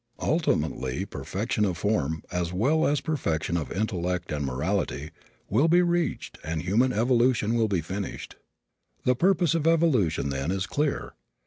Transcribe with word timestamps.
Ultimately 0.23 1.05
perfection 1.05 1.63
of 1.63 1.77
form, 1.77 2.23
as 2.31 2.51
well 2.51 2.87
as 2.87 3.01
perfection 3.01 3.55
of 3.55 3.71
intellect 3.71 4.31
and 4.31 4.43
morality, 4.43 5.11
will 5.47 5.67
be 5.67 5.83
reached 5.83 6.39
and 6.43 6.63
human 6.63 6.91
evolution 6.91 7.53
will 7.53 7.67
be 7.67 7.81
finished. 7.81 8.37
The 9.03 9.13
purpose 9.15 9.53
of 9.53 9.67
evolution, 9.67 10.29
then, 10.29 10.49
is 10.49 10.65
clear. 10.65 11.13